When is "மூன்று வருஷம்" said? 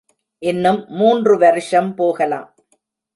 0.89-1.95